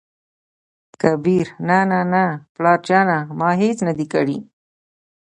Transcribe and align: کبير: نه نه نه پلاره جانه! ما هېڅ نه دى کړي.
کبير: 1.01 1.45
نه 1.67 1.79
نه 1.91 1.99
نه 2.13 2.23
پلاره 2.55 2.83
جانه! 2.87 3.17
ما 3.39 3.49
هېڅ 3.61 3.77
نه 3.87 3.93
دى 3.97 4.05
کړي. 4.13 4.37